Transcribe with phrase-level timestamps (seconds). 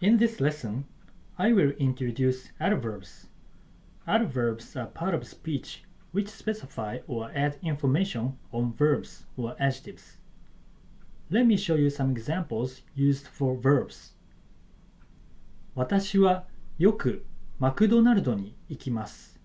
[0.00, 0.84] In this lesson,
[1.38, 3.28] I will introduce adverbs.
[4.06, 10.18] Adverbs are part of speech which specify or add information on verbs or adjectives.
[11.30, 14.14] Let me show you some examples used for verbs.
[15.74, 16.44] 私は
[16.78, 17.24] よく
[17.58, 19.40] マクドナルドに行きます。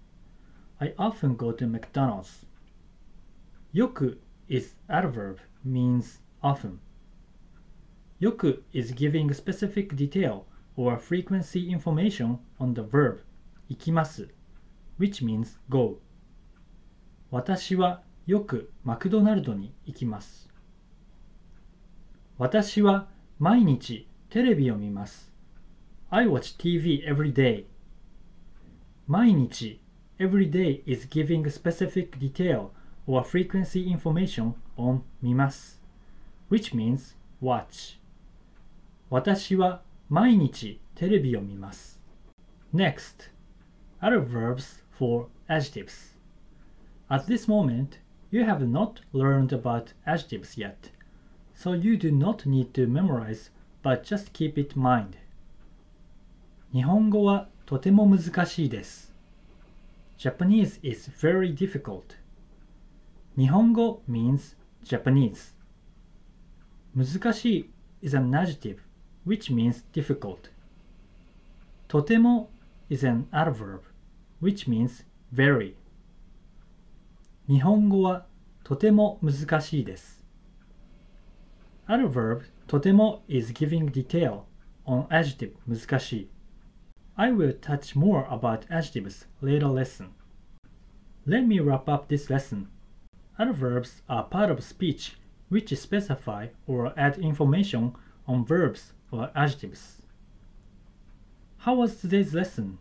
[0.79, 2.45] I often go to McDonald's.
[3.71, 4.19] よく
[4.49, 6.79] is adverb means often.
[8.22, 10.44] よく is giving specific detail
[10.76, 13.18] or frequency information on the verb
[13.68, 14.28] 行きます
[14.96, 15.98] which means go.
[17.32, 20.48] 私はよくマクドナルドに行きます。
[22.38, 23.08] 私は
[23.40, 25.32] 毎日テレビを見ます。
[26.08, 27.64] I watch TV every day.
[29.08, 29.80] 毎日
[30.20, 32.68] every day is giving specific detail
[33.08, 35.82] or frequency information on 見ます
[36.48, 38.01] which means watch
[39.12, 42.00] 私は毎日テレビを見ます。
[42.74, 43.30] Next,
[44.00, 46.16] adverbs for adjectives.
[47.10, 47.98] At this moment,
[48.30, 50.90] you have not learned about adjectives yet,
[51.54, 53.50] so you do not need to memorize
[53.82, 55.18] but just keep it in mind.
[56.72, 59.12] 日本語はとても難しいです。
[60.16, 62.16] Japanese is very difficult.
[63.36, 65.54] 日本語 means Japanese.
[66.96, 67.70] 難しい
[68.00, 68.78] is an adjective
[69.25, 70.49] which means difficult
[71.87, 72.49] とても
[72.89, 73.81] is an adverb
[74.41, 75.75] which means very
[77.47, 78.25] 日本語は
[78.63, 80.23] とても難しいです
[81.87, 84.41] Adverb とても is giving detail
[84.85, 86.29] on adjective 難しい
[87.19, 90.13] I will touch more about adjectives later lesson.
[91.25, 92.67] Let me wrap up this lesson.
[93.39, 95.17] Adverbs are part of speech
[95.49, 97.95] which specify or add information
[98.27, 100.02] on verbs or adjectives.
[101.58, 102.78] How was today's lesson?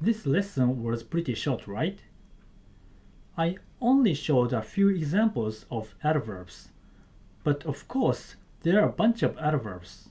[0.00, 2.00] This lesson was pretty short, right?
[3.38, 6.70] I only showed a few examples of adverbs,
[7.44, 10.08] but of course, there are a bunch of adverbs.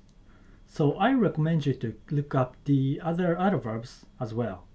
[0.67, 4.65] So I recommend you to look up the other adverbs as well.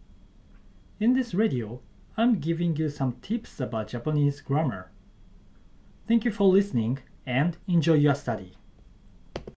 [1.00, 1.80] In this radio,
[2.16, 4.90] I'm giving you some tips about Japanese grammar.
[6.06, 8.54] Thank you for listening and enjoy your study.